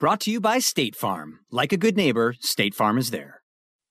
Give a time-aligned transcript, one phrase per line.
[0.00, 1.40] Brought to you by State Farm.
[1.50, 3.42] Like a good neighbor, State Farm is there.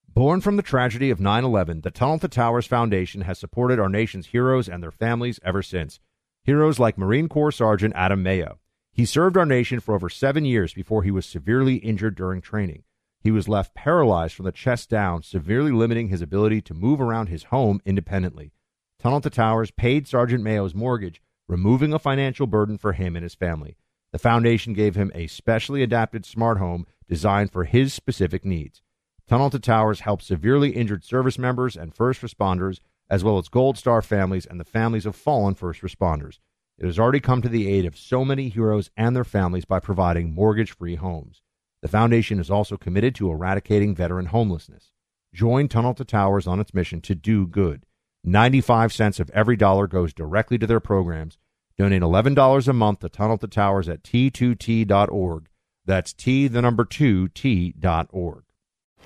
[0.07, 3.89] Born from the tragedy of 9 11, the Tunnel to Towers Foundation has supported our
[3.89, 5.99] nation's heroes and their families ever since.
[6.45, 8.57] Heroes like Marine Corps Sergeant Adam Mayo.
[8.93, 12.83] He served our nation for over seven years before he was severely injured during training.
[13.19, 17.27] He was left paralyzed from the chest down, severely limiting his ability to move around
[17.27, 18.53] his home independently.
[18.97, 23.35] Tunnel to Towers paid Sergeant Mayo's mortgage, removing a financial burden for him and his
[23.35, 23.75] family.
[24.11, 28.81] The foundation gave him a specially adapted smart home designed for his specific needs.
[29.27, 33.77] Tunnel to Towers helps severely injured service members and first responders, as well as Gold
[33.77, 36.39] Star families and the families of fallen first responders.
[36.77, 39.79] It has already come to the aid of so many heroes and their families by
[39.79, 41.41] providing mortgage free homes.
[41.81, 44.91] The foundation is also committed to eradicating veteran homelessness.
[45.33, 47.85] Join Tunnel to Towers on its mission to do good.
[48.23, 51.37] 95 cents of every dollar goes directly to their programs
[51.77, 55.47] Donate $11 a month to Tunnel to Towers at t2t.org.
[55.85, 58.43] That's T, the number two, T.org.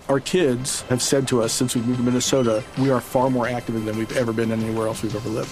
[0.07, 3.45] Our kids have said to us since we moved to Minnesota, we are far more
[3.45, 5.49] active than we've ever been anywhere else we've ever lived.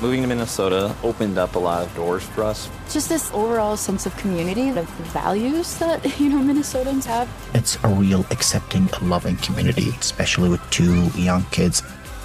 [0.00, 2.70] Moving to Minnesota opened up a lot of doors for us.
[2.90, 7.28] Just this overall sense of community, the values that, you know, Minnesotans have.
[7.54, 11.82] It's a real accepting, loving community, especially with two young kids.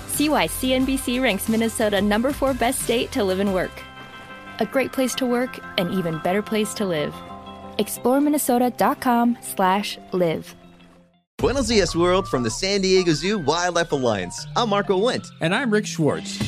[0.09, 3.71] See why CNBC ranks Minnesota number four best state to live and work
[4.59, 7.13] a great place to work, an even better place to live.
[7.77, 10.55] ExploreMinnesota.com slash live.
[11.37, 14.47] Buenos dias, world, from the San Diego Zoo Wildlife Alliance.
[14.55, 15.27] I'm Marco Wendt.
[15.41, 16.39] And I'm Rick Schwartz.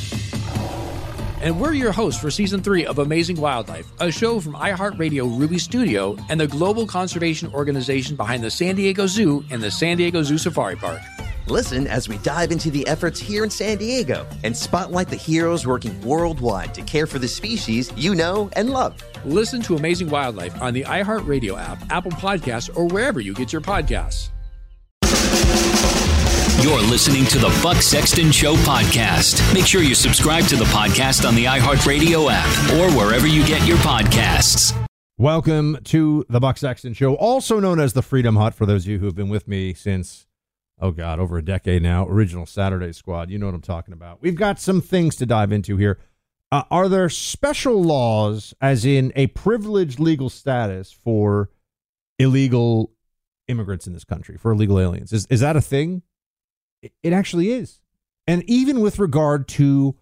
[1.41, 5.59] And we're your hosts for season three of Amazing Wildlife, a show from iHeartRadio Ruby
[5.59, 10.23] Studio and the global conservation organization behind the San Diego Zoo and the San Diego
[10.23, 11.01] Zoo Safari Park.
[11.49, 15.65] Listen as we dive into the efforts here in San Diego and spotlight the heroes
[15.65, 19.01] working worldwide to care for the species you know and love.
[19.23, 23.61] Listen to Amazing Wildlife on the iHeartRadio app, Apple Podcasts, or wherever you get your
[23.61, 24.27] podcasts.
[26.61, 29.41] You're listening to the Buck Sexton Show podcast.
[29.53, 33.65] Make sure you subscribe to the podcast on the iHeartRadio app or wherever you get
[33.65, 34.75] your podcasts.
[35.17, 38.91] Welcome to the Buck Sexton Show, also known as the Freedom Hut for those of
[38.91, 40.26] you who have been with me since
[40.79, 42.07] oh God, over a decade now.
[42.07, 43.29] Original Saturday Squad.
[43.29, 44.21] You know what I'm talking about.
[44.21, 45.99] We've got some things to dive into here.
[46.51, 51.49] Uh, are there special laws, as in a privileged legal status for
[52.19, 52.93] illegal
[53.47, 55.11] immigrants in this country, for illegal aliens?
[55.11, 56.03] Is, is that a thing?
[57.03, 57.81] It, actually is.
[58.27, 59.95] And even with regard to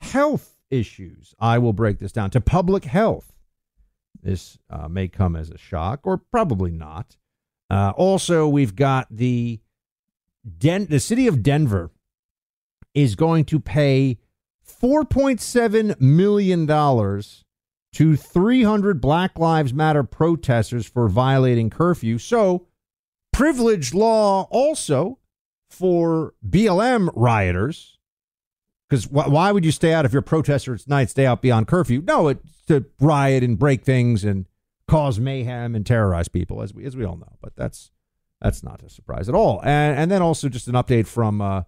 [0.00, 3.32] health issues, I will break this down to public health.
[4.22, 7.16] This uh, may come as a shock, or probably not.
[7.68, 9.60] Uh, also, we've got the
[10.58, 11.90] Den- the city of Denver
[12.94, 14.18] is going to pay
[14.82, 16.66] $4.7 million
[17.92, 22.18] to 300 Black Lives Matter protesters for violating curfew.
[22.18, 22.66] So,
[23.32, 25.18] privilege law also
[25.70, 27.98] for BLM rioters.
[28.88, 31.40] Because wh- why would you stay out if you're a protester at night, stay out
[31.42, 32.02] beyond curfew?
[32.06, 34.46] No, it's to riot and break things and
[34.88, 37.36] cause mayhem and terrorize people, as we as we all know.
[37.40, 37.91] But that's
[38.42, 39.60] that's not a surprise at all.
[39.62, 41.62] And, and then also just an update from uh,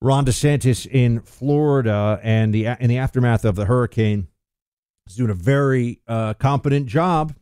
[0.00, 4.26] Ron DeSantis in Florida and the in the aftermath of the hurricane.
[5.06, 7.34] He's doing a very uh, competent job.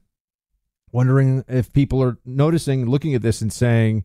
[0.93, 4.05] Wondering if people are noticing, looking at this, and saying,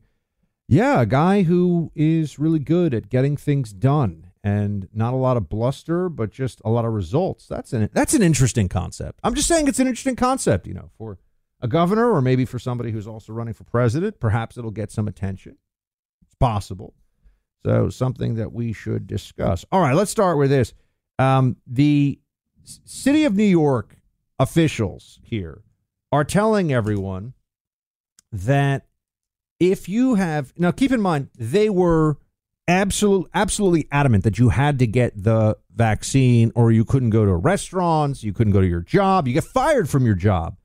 [0.67, 5.37] "Yeah, a guy who is really good at getting things done." And not a lot
[5.37, 7.47] of bluster, but just a lot of results.
[7.47, 9.19] That's an that's an interesting concept.
[9.23, 11.17] I'm just saying it's an interesting concept, you know, for
[11.65, 14.19] a governor or maybe for somebody who's also running for president.
[14.19, 15.57] Perhaps it'll get some attention.
[16.23, 16.93] It's possible.
[17.65, 19.65] So, something that we should discuss.
[19.71, 20.73] All right, let's start with this.
[21.17, 22.19] Um, the
[22.63, 23.97] city of New York
[24.37, 25.63] officials here
[26.11, 27.33] are telling everyone
[28.31, 28.85] that
[29.59, 32.17] if you have now keep in mind they were
[32.67, 37.33] absolutely absolutely adamant that you had to get the vaccine or you couldn't go to
[37.33, 40.57] restaurants, you couldn't go to your job, you get fired from your job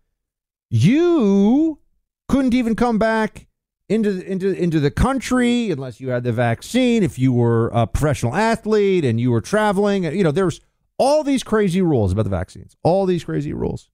[0.70, 1.80] you
[2.28, 3.48] couldn't even come back
[3.88, 7.02] into into into the country unless you had the vaccine.
[7.02, 10.60] If you were a professional athlete and you were traveling, you know, there's
[10.96, 12.76] all these crazy rules about the vaccines.
[12.84, 13.90] All these crazy rules.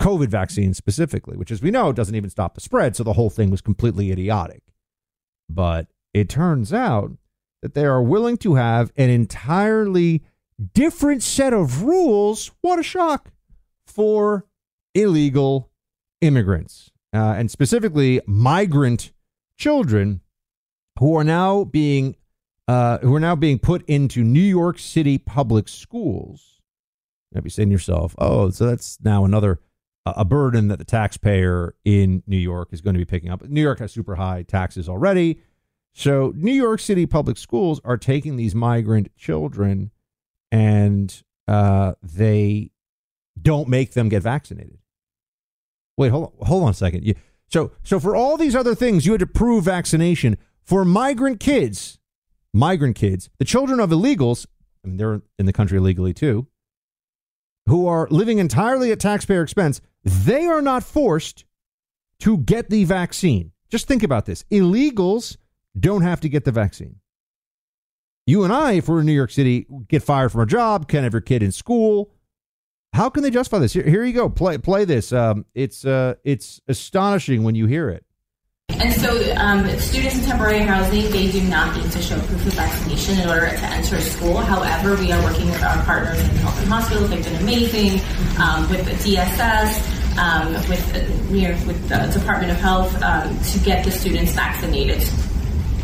[0.00, 2.96] COVID vaccine specifically, which, as we know, doesn't even stop the spread.
[2.96, 4.62] So the whole thing was completely idiotic.
[5.48, 7.12] But it turns out
[7.60, 10.24] that they are willing to have an entirely
[10.74, 12.50] different set of rules.
[12.60, 13.30] What a shock
[13.86, 14.46] for
[14.94, 15.70] illegal
[16.22, 19.12] immigrants, uh, and specifically migrant
[19.58, 20.22] children
[20.98, 22.16] who are now being
[22.68, 26.60] uh, who are now being put into New York City public schools.
[27.30, 29.60] You might be saying to yourself, "Oh, so that's now another
[30.06, 33.62] a burden that the taxpayer in New York is going to be picking up." New
[33.62, 35.40] York has super high taxes already,
[35.92, 39.90] so New York City public schools are taking these migrant children,
[40.50, 42.70] and uh, they
[43.40, 44.78] don't make them get vaccinated.
[46.02, 47.04] Wait, hold on, hold on a second.
[47.04, 47.14] You,
[47.46, 52.00] so, so for all these other things, you had to prove vaccination for migrant kids.
[52.52, 54.46] Migrant kids, the children of illegals,
[54.84, 56.48] I mean, they're in the country illegally too,
[57.66, 59.80] who are living entirely at taxpayer expense.
[60.02, 61.44] They are not forced
[62.18, 63.52] to get the vaccine.
[63.70, 65.36] Just think about this: illegals
[65.78, 66.96] don't have to get the vaccine.
[68.26, 71.04] You and I, if we're in New York City, get fired from our job, can't
[71.04, 72.10] have your kid in school.
[72.92, 73.72] How can they justify this?
[73.72, 74.28] Here, here you go.
[74.28, 75.12] Play play this.
[75.12, 78.04] Um, it's uh, it's astonishing when you hear it.
[78.68, 82.52] And so, um, students in temporary housing, they do not need to show proof of
[82.54, 84.36] vaccination in order to enter school.
[84.36, 87.10] However, we are working with our partners in health and hospitals.
[87.10, 88.00] They've been amazing
[88.38, 93.58] um, with the DSS, um, with you know, with the Department of Health um, to
[93.60, 95.02] get the students vaccinated.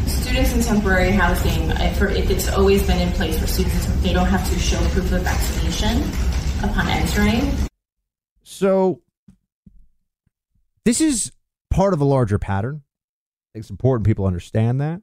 [0.06, 4.46] Students in temporary housing, if, it's always been in place for students, they don't have
[4.50, 6.02] to show proof of vaccination
[6.62, 7.52] upon entering.
[8.42, 9.02] So,
[10.84, 11.32] this is
[11.70, 12.82] part of a larger pattern.
[13.54, 15.02] It's important people understand that.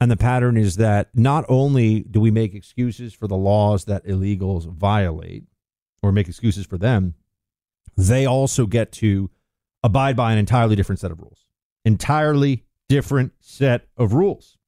[0.00, 4.04] And the pattern is that not only do we make excuses for the laws that
[4.06, 5.44] illegals violate
[6.02, 7.14] or make excuses for them,
[7.96, 9.30] they also get to
[9.82, 11.46] abide by an entirely different set of rules.
[11.84, 14.58] Entirely different set of rules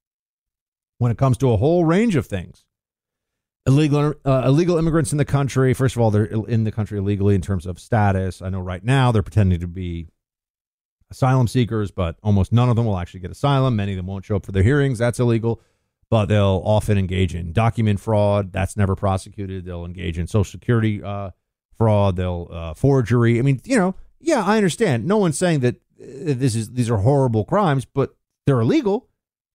[0.97, 2.65] when it comes to a whole range of things.
[3.69, 5.73] Illegal uh, illegal immigrants in the country.
[5.73, 8.41] First of all, they're in the country illegally in terms of status.
[8.41, 10.07] I know right now they're pretending to be
[11.11, 13.75] asylum seekers, but almost none of them will actually get asylum.
[13.75, 14.97] Many of them won't show up for their hearings.
[14.97, 15.61] That's illegal.
[16.09, 18.51] But they'll often engage in document fraud.
[18.51, 19.65] That's never prosecuted.
[19.65, 21.31] They'll engage in social security uh,
[21.77, 22.15] fraud.
[22.15, 23.37] They'll uh, forgery.
[23.37, 25.05] I mean, you know, yeah, I understand.
[25.05, 28.15] No one's saying that uh, this is these are horrible crimes, but
[28.47, 29.07] they're illegal.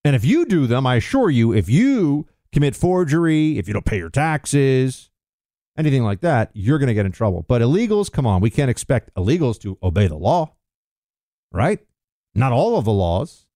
[0.05, 3.85] And if you do them, I assure you, if you commit forgery, if you don't
[3.85, 5.11] pay your taxes,
[5.77, 7.45] anything like that, you're going to get in trouble.
[7.47, 10.55] But illegals, come on, we can't expect illegals to obey the law
[11.55, 11.79] right?
[12.35, 13.47] Not all of the laws.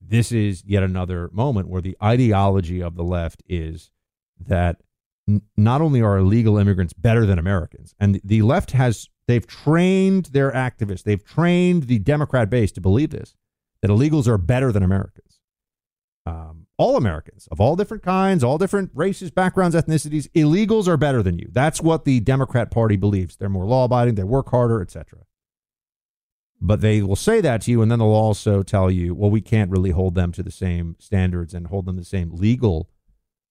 [0.00, 3.90] This is yet another moment where the ideology of the left is
[4.38, 4.76] that
[5.28, 9.46] n- not only are illegal immigrants better than Americans, and the, the left has, they've
[9.46, 13.34] trained their activists, they've trained the Democrat base to believe this,
[13.82, 15.40] that illegals are better than Americans.
[16.24, 21.22] Um, all Americans of all different kinds, all different races, backgrounds, ethnicities, illegals are better
[21.22, 21.48] than you.
[21.50, 23.36] That's what the Democrat Party believes.
[23.36, 25.20] They're more law abiding, they work harder, etc.
[26.60, 29.40] But they will say that to you, and then they'll also tell you, well, we
[29.40, 32.88] can't really hold them to the same standards and hold them the same legal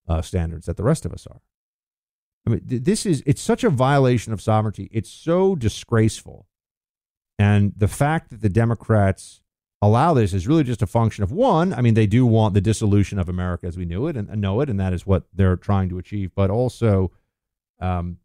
[0.08, 1.42] uh, standards that the rest of us are.
[2.48, 4.90] I mean, this is, it's such a violation of sovereignty.
[4.92, 6.48] It's so disgraceful.
[7.40, 9.42] And the fact that the Democrats
[9.82, 12.62] allow this is really just a function of one, I mean, they do want the
[12.62, 15.58] dissolution of America as we knew it and, know it, and that is what they're
[15.58, 16.32] trying to achieve.
[16.36, 17.12] But also,
[17.80, 18.18] um,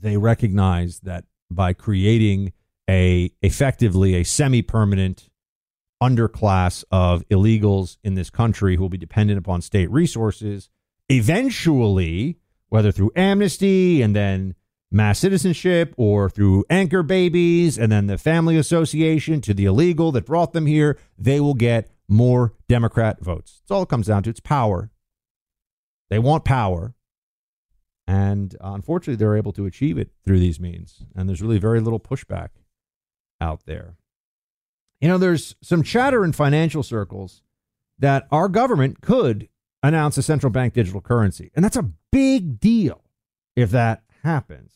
[0.00, 2.52] they recognize that by creating
[2.88, 5.30] a effectively a semi-permanent
[6.02, 10.68] underclass of illegals in this country who will be dependent upon state resources
[11.08, 12.36] eventually
[12.68, 14.54] whether through amnesty and then
[14.94, 20.24] mass citizenship or through anchor babies and then the family association to the illegal that
[20.24, 24.30] brought them here they will get more democrat votes it's all it comes down to
[24.30, 24.90] it's power
[26.10, 26.94] they want power
[28.06, 31.80] and uh, unfortunately they're able to achieve it through these means and there's really very
[31.80, 32.50] little pushback
[33.44, 33.96] out there.
[35.00, 37.42] You know, there's some chatter in financial circles
[37.98, 39.48] that our government could
[39.82, 41.50] announce a central bank digital currency.
[41.54, 43.04] And that's a big deal
[43.54, 44.72] if that happens.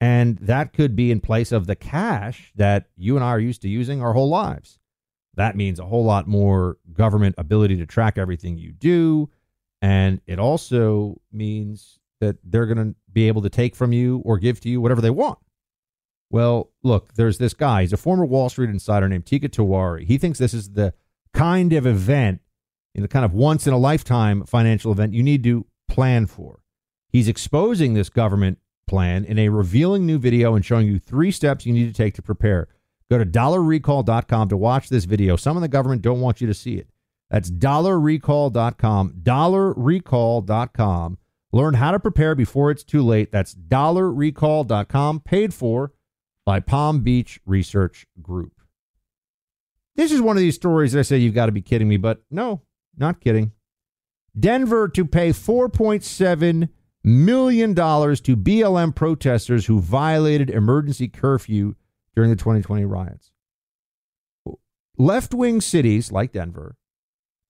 [0.00, 3.62] And that could be in place of the cash that you and I are used
[3.62, 4.78] to using our whole lives.
[5.34, 9.30] That means a whole lot more government ability to track everything you do.
[9.80, 14.38] And it also means that they're going to be able to take from you or
[14.38, 15.38] give to you whatever they want.
[16.30, 17.82] Well, look, there's this guy.
[17.82, 20.04] He's a former Wall Street insider named Teeka Tiwari.
[20.04, 20.92] He thinks this is the
[21.32, 22.40] kind of event,
[22.94, 26.60] in the kind of once in a lifetime financial event you need to plan for.
[27.08, 28.58] He's exposing this government
[28.88, 32.14] plan in a revealing new video and showing you three steps you need to take
[32.14, 32.68] to prepare.
[33.10, 35.36] Go to dollarrecall.com to watch this video.
[35.36, 36.88] Some in the government don't want you to see it.
[37.30, 41.18] That's dollarrecall.com, dollarrecall.com.
[41.50, 43.32] Learn how to prepare before it's too late.
[43.32, 45.92] That's dollarrecall.com, paid for
[46.44, 48.52] by Palm Beach Research Group.
[49.96, 51.96] This is one of these stories that I say you've got to be kidding me,
[51.96, 52.62] but no,
[52.96, 53.52] not kidding.
[54.38, 56.68] Denver to pay 4.7
[57.08, 61.74] million dollars to BLM protesters who violated emergency curfew
[62.14, 63.32] during the 2020 riots.
[64.96, 66.76] Left-wing cities like Denver,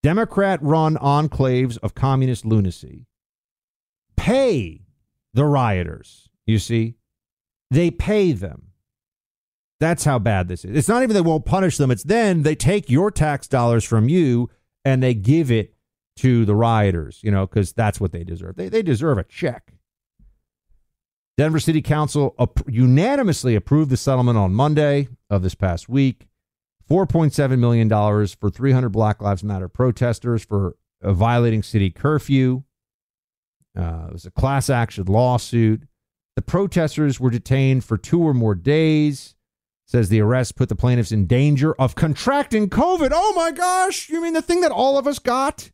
[0.03, 3.07] Democrat-run enclaves of communist lunacy,
[4.17, 4.83] pay
[5.35, 6.29] the rioters.
[6.47, 6.97] You see,
[7.71, 8.69] they pay them.
[9.81, 10.77] That's how bad this is.
[10.77, 11.91] It's not even they won't punish them.
[11.91, 14.51] It's then they take your tax dollars from you
[14.85, 15.75] and they give it
[16.19, 18.57] to the rioters, you know, because that's what they deserve.
[18.57, 19.73] They, they deserve a check.
[21.37, 22.35] Denver City Council
[22.67, 26.27] unanimously approved the settlement on Monday of this past week.
[26.91, 27.89] $4.7 million
[28.41, 32.65] for 300 Black Lives Matter protesters for uh, violating city curfew.
[33.79, 35.83] Uh, it was a class action lawsuit.
[36.35, 39.37] The protesters were detained for two or more days.
[39.87, 43.11] Says the arrest put the plaintiffs in danger of contracting COVID.
[43.13, 45.71] Oh my gosh, you mean the thing that all of us got?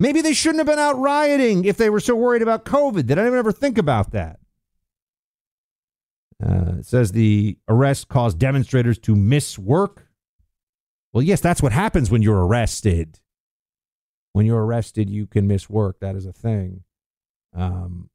[0.00, 3.06] Maybe they shouldn't have been out rioting if they were so worried about COVID.
[3.06, 4.40] Did anyone ever think about that?
[6.44, 10.08] Uh, it says the arrest caused demonstrators to miss work.
[11.12, 13.20] Well, yes, that's what happens when you're arrested.
[14.32, 16.00] When you're arrested, you can miss work.
[16.00, 16.82] That is a thing.
[17.54, 18.10] Um,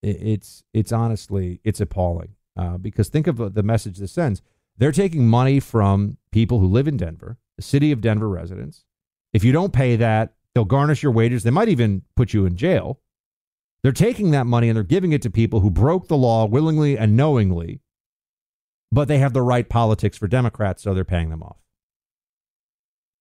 [0.00, 4.42] it, it's it's honestly it's appalling uh, because think of the message this sends.
[4.78, 8.84] They're taking money from people who live in Denver, the city of Denver residents.
[9.32, 11.42] If you don't pay that, they'll garnish your wages.
[11.42, 12.98] They might even put you in jail.
[13.82, 16.96] They're taking that money and they're giving it to people who broke the law willingly
[16.96, 17.82] and knowingly,
[18.90, 21.58] but they have the right politics for Democrats, so they're paying them off.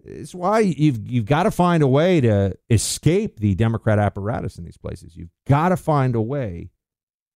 [0.05, 4.63] It's why you've you've got to find a way to escape the Democrat apparatus in
[4.63, 5.17] these places.
[5.17, 6.71] You've got to find a way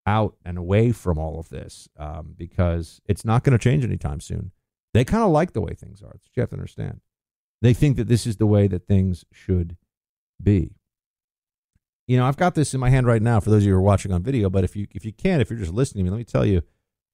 [0.05, 4.21] out and away from all of this um, because it's not going to change anytime
[4.21, 4.51] soon.
[4.93, 6.15] They kind of like the way things are.
[6.33, 7.01] you have to understand.
[7.61, 9.75] They think that this is the way that things should
[10.41, 10.71] be
[12.09, 13.77] you know, I've got this in my hand right now for those of you who
[13.77, 16.09] are watching on video, but if you if you can, if you're just listening to
[16.09, 16.63] me, let me tell you,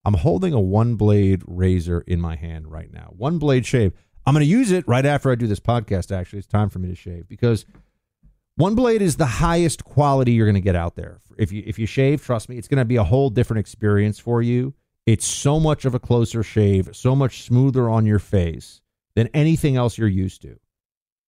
[0.05, 3.11] I'm holding a one blade razor in my hand right now.
[3.17, 3.91] One blade shave.
[4.25, 6.39] I'm going to use it right after I do this podcast actually.
[6.39, 7.65] It's time for me to shave because
[8.55, 11.19] one blade is the highest quality you're going to get out there.
[11.37, 14.17] If you if you shave, trust me, it's going to be a whole different experience
[14.17, 14.75] for you.
[15.05, 18.79] It's so much of a closer shave, so much smoother on your face
[19.13, 20.57] than anything else you're used to.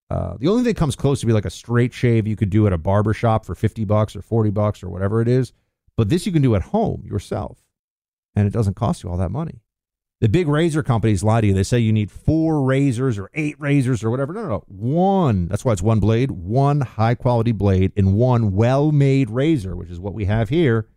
[0.09, 2.49] Uh, the only thing that comes close to be like a straight shave you could
[2.49, 5.51] do at a barber shop for 50 bucks or 40 bucks or whatever it is.
[5.97, 7.59] But this you can do at home yourself.
[8.35, 9.61] And it doesn't cost you all that money.
[10.19, 11.53] The big razor companies lie to you.
[11.53, 14.33] They say you need four razors or eight razors or whatever.
[14.33, 14.63] No, no, no.
[14.67, 15.47] One.
[15.47, 19.91] That's why it's one blade, one high quality blade, and one well made razor, which
[19.91, 20.87] is what we have here,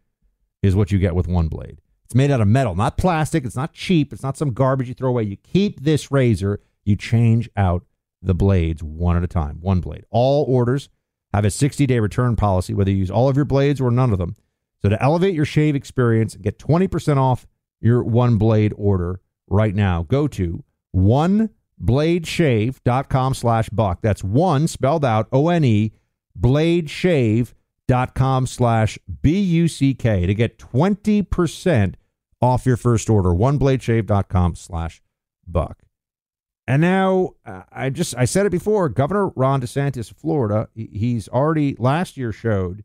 [0.63, 1.81] is what you get with one blade.
[2.05, 3.45] It's made out of metal, not plastic.
[3.45, 4.13] It's not cheap.
[4.13, 5.25] It's not some garbage you throw away.
[5.25, 7.85] You keep this razor, you change out
[8.23, 10.05] the blades one at a time, one blade.
[10.11, 10.89] All orders
[11.33, 14.13] have a 60 day return policy, whether you use all of your blades or none
[14.13, 14.37] of them.
[14.83, 17.47] So to elevate your shave experience, get 20% off
[17.81, 20.05] your one blade order right now.
[20.05, 20.63] Go to
[20.95, 24.03] onebladeshave.com slash buck.
[24.03, 25.93] That's one spelled out O N E
[26.39, 31.95] bladeshave.com slash B U C K to get 20%
[32.41, 33.31] off your first order.
[33.31, 35.03] Onebladeshave.com slash
[35.47, 35.79] buck.
[36.71, 38.89] And now uh, I just I said it before.
[38.89, 42.85] Governor Ron DeSantis of Florida, he's already last year showed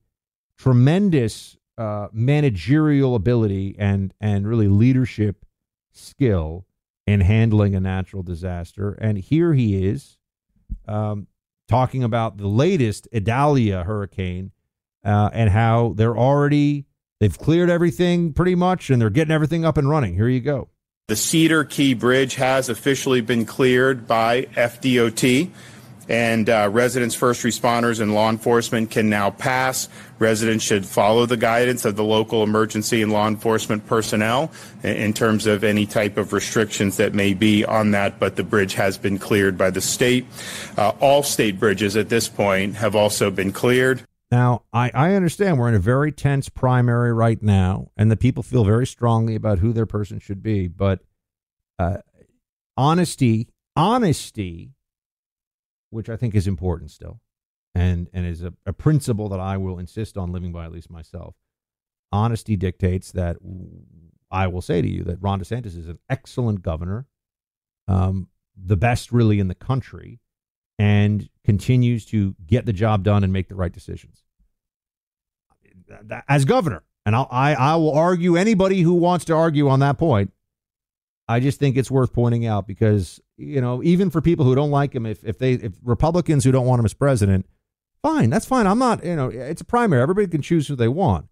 [0.58, 5.46] tremendous uh, managerial ability and and really leadership
[5.94, 6.66] skill
[7.06, 8.94] in handling a natural disaster.
[8.94, 10.18] And here he is
[10.88, 11.28] um,
[11.68, 14.52] talking about the latest Idalia hurricane
[15.04, 16.88] uh, and how they're already
[17.20, 20.16] they've cleared everything pretty much and they're getting everything up and running.
[20.16, 20.70] Here you go.
[21.08, 25.52] The Cedar Key Bridge has officially been cleared by FDOT,
[26.10, 29.88] and uh, residents, first responders, and law enforcement can now pass.
[30.18, 35.46] Residents should follow the guidance of the local emergency and law enforcement personnel in terms
[35.46, 39.20] of any type of restrictions that may be on that, but the bridge has been
[39.20, 40.26] cleared by the state.
[40.76, 44.02] Uh, all state bridges at this point have also been cleared.
[44.32, 48.44] Now, I, I understand we're in a very tense primary right now, and the people
[48.44, 50.68] feel very strongly about who their person should be.
[50.68, 51.02] But
[51.78, 51.98] uh,
[52.76, 54.72] honesty, honesty,
[55.92, 57.22] which I think is important still,
[57.76, 60.90] and and is a, a principle that I will insist on living by, at least
[60.90, 61.36] myself.
[62.12, 63.38] honesty dictates that
[64.32, 67.08] I will say to you that Ron DeSantis is an excellent governor,
[67.88, 70.20] um, the best really in the country,
[70.80, 74.26] and continues to get the job done and make the right decisions
[76.28, 76.84] as governor.
[77.06, 80.32] And I'll, I I will argue anybody who wants to argue on that point.
[81.28, 84.72] I just think it's worth pointing out because you know even for people who don't
[84.72, 87.46] like him, if if they if Republicans who don't want him as president,
[88.02, 88.66] fine, that's fine.
[88.66, 90.02] I'm not you know it's a primary.
[90.02, 91.28] Everybody can choose who they want.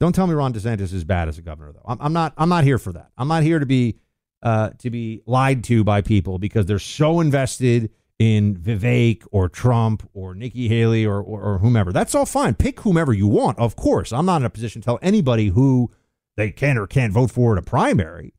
[0.00, 1.84] Don't tell me Ron DeSantis is bad as a governor though.
[1.86, 3.10] I'm, I'm not I'm not here for that.
[3.16, 3.98] I'm not here to be
[4.42, 10.08] uh, to be lied to by people because they're so invested in Vivek or Trump
[10.14, 11.92] or Nikki Haley or, or, or, whomever.
[11.92, 12.54] That's all fine.
[12.54, 14.12] Pick whomever you want, of course.
[14.12, 15.90] I'm not in a position to tell anybody who
[16.36, 18.34] they can or can't vote for in a primary.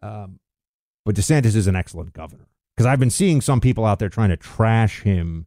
[0.00, 0.40] Um,
[1.04, 4.30] but DeSantis is an excellent governor because I've been seeing some people out there trying
[4.30, 5.46] to trash him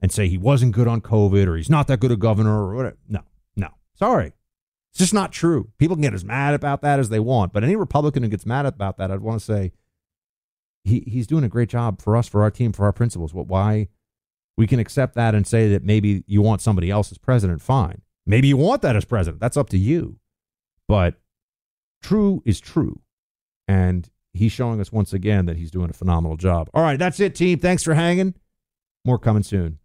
[0.00, 2.74] and say he wasn't good on COVID or he's not that good a governor or
[2.74, 2.98] whatever.
[3.08, 3.22] No,
[3.56, 3.68] no.
[3.94, 4.32] Sorry.
[4.92, 5.70] It's just not true.
[5.78, 8.46] People can get as mad about that as they want, but any Republican who gets
[8.46, 9.72] mad about that, I'd want to say,
[10.84, 13.34] he he's doing a great job for us, for our team, for our principles.
[13.34, 13.88] What why
[14.56, 18.02] we can accept that and say that maybe you want somebody else as president, fine.
[18.26, 19.40] Maybe you want that as president.
[19.40, 20.18] That's up to you.
[20.88, 21.14] But
[22.02, 23.00] true is true.
[23.68, 26.70] And he's showing us once again that he's doing a phenomenal job.
[26.74, 27.58] All right, that's it, team.
[27.58, 28.34] Thanks for hanging.
[29.04, 29.78] More coming soon.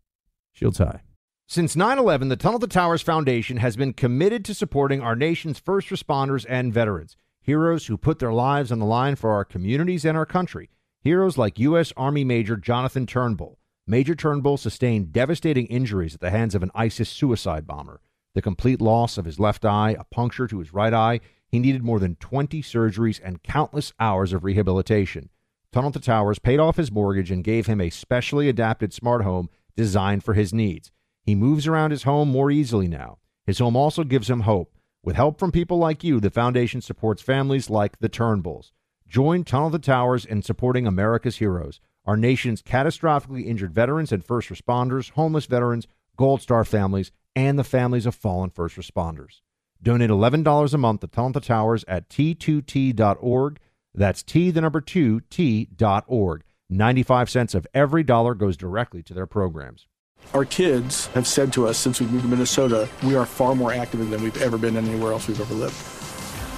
[0.54, 1.02] Shields high.
[1.48, 5.60] Since 9 11, the Tunnel to Towers Foundation has been committed to supporting our nation's
[5.60, 10.04] first responders and veterans, heroes who put their lives on the line for our communities
[10.04, 10.72] and our country.
[11.04, 11.92] Heroes like U.S.
[11.98, 13.60] Army Major Jonathan Turnbull.
[13.86, 18.00] Major Turnbull sustained devastating injuries at the hands of an ISIS suicide bomber.
[18.36, 21.84] The complete loss of his left eye, a puncture to his right eye, he needed
[21.84, 25.30] more than 20 surgeries and countless hours of rehabilitation.
[25.74, 29.50] Tunnel to Towers paid off his mortgage and gave him a specially adapted smart home
[29.76, 30.90] designed for his needs.
[31.26, 33.18] He moves around his home more easily now.
[33.46, 34.74] His home also gives him hope.
[35.04, 38.72] With help from people like you, the foundation supports families like the Turnbulls.
[39.14, 44.50] Join Tunnel to Towers in supporting America's heroes, our nation's catastrophically injured veterans and first
[44.50, 45.86] responders, homeless veterans,
[46.18, 49.42] Gold Star families, and the families of fallen first responders.
[49.84, 53.60] Donate $11 a month to Tunnel to Towers at t2t.org.
[53.94, 56.44] That's T, the number two, T.org.
[56.72, 59.86] 95 cents of every dollar goes directly to their programs.
[60.34, 63.72] Our kids have said to us since we moved to Minnesota, we are far more
[63.72, 66.03] active than we've ever been anywhere else we've ever lived.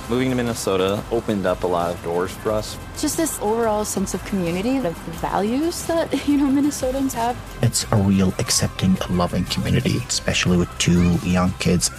[0.08, 2.78] Moving to Minnesota opened up a lot of doors for us.
[3.00, 7.36] Just this overall sense of community, of values that, you know, Minnesotans have.
[7.64, 11.90] It's a real accepting, loving community, especially with two young kids.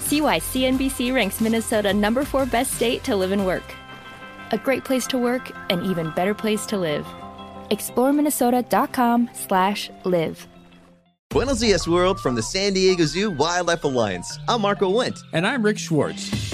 [0.00, 3.64] See why CNBC ranks Minnesota number four best state to live and work.
[4.50, 7.06] A great place to work, an even better place to live.
[7.70, 10.46] ExploreMinnesota.com slash live.
[11.30, 14.38] Buenos dias, world, from the San Diego Zoo Wildlife Alliance.
[14.48, 15.18] I'm Marco Wendt.
[15.32, 16.53] And I'm Rick Schwartz.